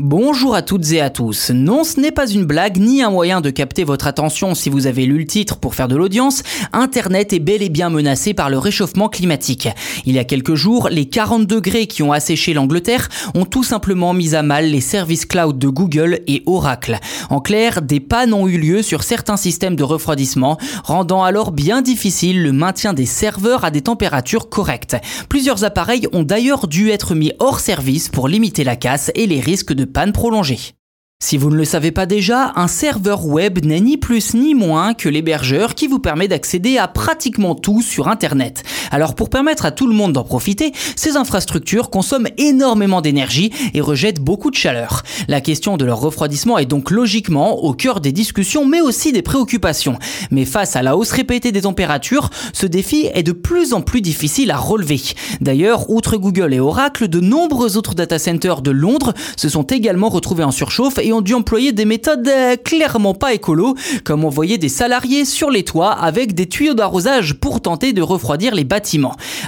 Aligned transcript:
Bonjour 0.00 0.56
à 0.56 0.62
toutes 0.62 0.90
et 0.90 1.00
à 1.00 1.08
tous. 1.08 1.52
Non, 1.54 1.84
ce 1.84 2.00
n'est 2.00 2.10
pas 2.10 2.26
une 2.26 2.44
blague 2.44 2.78
ni 2.78 3.00
un 3.00 3.10
moyen 3.10 3.40
de 3.40 3.50
capter 3.50 3.84
votre 3.84 4.08
attention 4.08 4.56
si 4.56 4.68
vous 4.68 4.88
avez 4.88 5.06
lu 5.06 5.18
le 5.18 5.24
titre 5.24 5.58
pour 5.58 5.76
faire 5.76 5.86
de 5.86 5.94
l'audience. 5.94 6.42
Internet 6.72 7.32
est 7.32 7.38
bel 7.38 7.62
et 7.62 7.68
bien 7.68 7.90
menacé 7.90 8.34
par 8.34 8.50
le 8.50 8.58
réchauffement 8.58 9.08
climatique. 9.08 9.68
Il 10.04 10.14
y 10.14 10.18
a 10.18 10.24
quelques 10.24 10.56
jours, 10.56 10.88
les 10.90 11.04
40 11.04 11.46
degrés 11.46 11.86
qui 11.86 12.02
ont 12.02 12.10
asséché 12.10 12.54
l'Angleterre 12.54 13.08
ont 13.36 13.44
tout 13.44 13.62
simplement 13.62 14.14
mis 14.14 14.34
à 14.34 14.42
mal 14.42 14.66
les 14.66 14.80
services 14.80 15.26
cloud 15.26 15.60
de 15.60 15.68
Google 15.68 16.22
et 16.26 16.42
Oracle. 16.46 16.98
En 17.30 17.40
clair, 17.40 17.80
des 17.80 18.00
pannes 18.00 18.34
ont 18.34 18.48
eu 18.48 18.58
lieu 18.58 18.82
sur 18.82 19.04
certains 19.04 19.36
systèmes 19.36 19.76
de 19.76 19.84
refroidissement, 19.84 20.58
rendant 20.82 21.22
alors 21.22 21.52
bien 21.52 21.82
difficile 21.82 22.42
le 22.42 22.50
maintien 22.50 22.94
des 22.94 23.06
serveurs 23.06 23.64
à 23.64 23.70
des 23.70 23.82
températures 23.82 24.48
correctes. 24.48 24.96
Plusieurs 25.28 25.62
appareils 25.62 26.08
ont 26.12 26.24
d'ailleurs 26.24 26.66
dû 26.66 26.90
être 26.90 27.14
mis 27.14 27.30
hors 27.38 27.60
service 27.60 28.08
pour 28.08 28.26
limiter 28.26 28.64
la 28.64 28.74
casse 28.74 29.12
et 29.14 29.28
les 29.28 29.38
risques 29.38 29.72
de 29.72 29.83
panne 29.86 30.12
prolongée. 30.12 30.74
Si 31.22 31.38
vous 31.38 31.48
ne 31.48 31.56
le 31.56 31.64
savez 31.64 31.90
pas 31.90 32.04
déjà, 32.04 32.52
un 32.54 32.68
serveur 32.68 33.24
web 33.26 33.64
n'est 33.64 33.80
ni 33.80 33.96
plus 33.96 34.34
ni 34.34 34.54
moins 34.54 34.92
que 34.92 35.08
l'hébergeur 35.08 35.74
qui 35.74 35.86
vous 35.86 35.98
permet 35.98 36.28
d'accéder 36.28 36.76
à 36.76 36.86
pratiquement 36.86 37.54
tout 37.54 37.80
sur 37.80 38.08
Internet. 38.08 38.62
Alors 38.90 39.14
pour 39.14 39.30
permettre 39.30 39.64
à 39.66 39.70
tout 39.70 39.86
le 39.86 39.94
monde 39.94 40.12
d'en 40.12 40.24
profiter, 40.24 40.72
ces 40.96 41.16
infrastructures 41.16 41.90
consomment 41.90 42.28
énormément 42.38 43.00
d'énergie 43.00 43.52
et 43.74 43.80
rejettent 43.80 44.20
beaucoup 44.20 44.50
de 44.50 44.56
chaleur. 44.56 45.02
La 45.28 45.40
question 45.40 45.76
de 45.76 45.84
leur 45.84 46.00
refroidissement 46.00 46.58
est 46.58 46.66
donc 46.66 46.90
logiquement 46.90 47.58
au 47.64 47.72
cœur 47.74 48.00
des 48.00 48.12
discussions 48.12 48.66
mais 48.66 48.80
aussi 48.80 49.12
des 49.12 49.22
préoccupations. 49.22 49.98
Mais 50.30 50.44
face 50.44 50.76
à 50.76 50.82
la 50.82 50.96
hausse 50.96 51.12
répétée 51.12 51.52
des 51.52 51.62
températures, 51.62 52.30
ce 52.52 52.66
défi 52.66 53.08
est 53.14 53.22
de 53.22 53.32
plus 53.32 53.72
en 53.72 53.80
plus 53.80 54.00
difficile 54.00 54.50
à 54.50 54.56
relever. 54.56 55.00
D'ailleurs, 55.40 55.90
outre 55.90 56.16
Google 56.16 56.54
et 56.54 56.60
Oracle, 56.60 57.08
de 57.08 57.20
nombreux 57.20 57.76
autres 57.76 57.94
data 57.94 58.18
centers 58.18 58.62
de 58.62 58.70
Londres 58.70 59.14
se 59.36 59.48
sont 59.48 59.62
également 59.62 60.08
retrouvés 60.08 60.44
en 60.44 60.50
surchauffe 60.50 60.98
et 60.98 61.12
ont 61.12 61.20
dû 61.20 61.34
employer 61.34 61.72
des 61.72 61.84
méthodes 61.84 62.26
euh, 62.28 62.56
clairement 62.56 63.14
pas 63.14 63.34
écolo, 63.34 63.74
comme 64.04 64.24
envoyer 64.24 64.58
des 64.58 64.68
salariés 64.68 65.24
sur 65.24 65.50
les 65.50 65.64
toits 65.64 65.92
avec 65.92 66.34
des 66.34 66.48
tuyaux 66.48 66.74
d'arrosage 66.74 67.34
pour 67.34 67.60
tenter 67.60 67.92
de 67.92 68.02
refroidir 68.02 68.54
les 68.54 68.64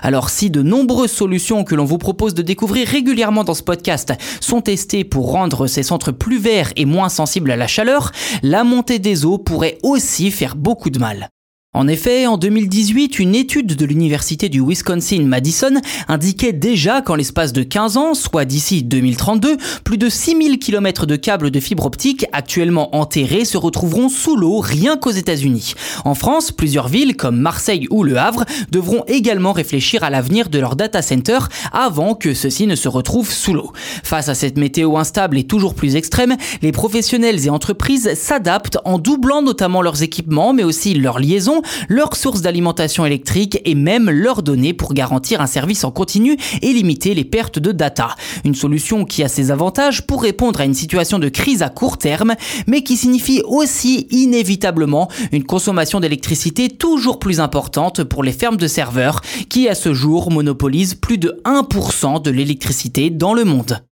Alors 0.03 0.31
si 0.31 0.51
de 0.51 0.63
nombreuses 0.63 1.13
solutions 1.13 1.65
que 1.65 1.75
l'on 1.75 1.85
vous 1.85 1.99
propose 1.99 2.35
de 2.35 2.43
découvrir 2.43 2.89
régulièrement 2.89 3.45
dans 3.45 3.55
ce 3.55 3.63
podcast 3.63 4.13
sont 4.41 4.61
testées 4.61 5.05
pour 5.05 5.33
rendre 5.33 5.67
ces 5.67 5.83
centres 5.83 6.13
plus 6.13 6.39
verts 6.39 6.73
et 6.77 6.85
moins 6.85 7.09
sensibles 7.09 7.51
à 7.51 7.57
la 7.57 7.67
chaleur, 7.67 8.13
la 8.43 8.65
montée 8.65 8.99
des 8.99 9.25
eaux 9.25 9.39
pourrait 9.39 9.79
aussi 9.83 10.31
faire 10.31 10.57
beaucoup 10.57 10.91
de 10.91 10.99
mal. 10.99 11.29
En 11.77 11.89
effet, 11.89 12.27
en 12.27 12.39
2018, 12.39 13.19
une 13.19 13.35
étude 13.35 13.77
de 13.77 13.85
l'université 13.85 14.49
du 14.49 14.63
Wisconsin-Madison 14.63 15.75
indiquait 16.09 16.55
déjà 16.55 17.03
qu'en 17.03 17.17
l'espace 17.17 17.53
de 17.53 17.63
15 17.63 17.99
ans, 17.99 18.15
soit 18.15 18.47
d'ici 18.47 18.83
2032, 18.83 19.59
plus 19.85 19.99
de 19.99 20.09
6000 20.09 20.59
km 20.59 21.05
de 21.05 21.17
câbles 21.17 21.51
de 21.51 21.61
fibre 21.61 21.85
optique 21.85 22.25
actuellement 22.33 22.97
enterrés 22.97 23.45
se 23.45 23.59
retrouveront 23.59 24.09
sous 24.09 24.37
l'eau 24.37 24.61
rien 24.61 24.97
qu'aux 24.97 25.11
États-Unis. 25.11 25.75
En 26.07 26.15
France, 26.15 26.51
plusieurs 26.51 26.89
villes 26.89 27.15
comme 27.15 27.37
Marseille 27.37 27.87
ou 27.91 28.05
Le 28.05 28.17
Havre 28.17 28.47
devront 28.73 29.05
également 29.07 29.53
réfléchir 29.53 30.03
à 30.03 30.09
l'avenir 30.09 30.49
de 30.49 30.59
leurs 30.59 30.77
data 30.77 31.03
centers 31.03 31.51
avant 31.73 32.15
que 32.15 32.33
ceux-ci 32.33 32.67
ne 32.67 32.75
se 32.75 32.89
retrouvent 32.89 33.31
sous 33.31 33.53
l'eau. 33.53 33.73
Face 34.03 34.31
à 34.31 34.35
cette 34.35 34.57
météo 34.57 34.97
instable 34.97 35.37
et 35.37 35.45
toujours 35.45 35.75
plus 35.75 35.95
extrême, 35.95 36.39
les 36.63 36.73
professionnels 36.73 37.45
et 37.45 37.51
entreprises 37.51 38.15
s'adaptent 38.15 38.79
en 38.87 38.99
doublant 38.99 39.43
notamment 39.43 39.83
leurs 39.83 40.03
équipements 40.03 40.55
mais 40.55 40.65
aussi 40.65 40.95
leurs 40.95 41.19
liaisons 41.19 41.61
leurs 41.89 42.17
sources 42.17 42.43
d'alimentation 42.43 43.07
électrique 43.07 43.61
et 43.65 43.75
même 43.75 44.11
leurs 44.11 44.43
données 44.43 44.75
pour 44.75 44.95
garantir 44.95 45.41
un 45.41 45.47
service 45.47 45.85
en 45.85 45.91
continu 45.91 46.37
et 46.63 46.73
limiter 46.73 47.15
les 47.15 47.25
pertes 47.25 47.59
de 47.59 47.73
data. 47.73 48.15
Une 48.45 48.55
solution 48.55 49.05
qui 49.05 49.23
a 49.23 49.29
ses 49.29 49.51
avantages 49.51 50.07
pour 50.07 50.23
répondre 50.23 50.61
à 50.61 50.65
une 50.65 50.75
situation 50.75 51.19
de 51.19 51.29
crise 51.29 51.63
à 51.63 51.69
court 51.69 51.99
terme, 51.99 52.35
mais 52.67 52.83
qui 52.83 52.97
signifie 52.97 53.43
aussi 53.45 54.07
inévitablement 54.11 55.09
une 55.33 55.45
consommation 55.45 56.01
d'électricité 56.01 56.69
toujours 56.69 57.19
plus 57.19 57.41
importante 57.41 58.05
pour 58.05 58.23
les 58.23 58.33
fermes 58.33 58.57
de 58.57 58.67
serveurs 58.67 59.21
qui 59.49 59.69
à 59.69 59.75
ce 59.75 59.95
jour 59.95 60.31
monopolisent 60.31 60.95
plus 60.95 61.19
de 61.19 61.41
1% 61.45 62.23
de 62.23 62.31
l'électricité 62.31 63.11
dans 63.11 63.35
le 63.35 63.45
monde. 63.45 63.86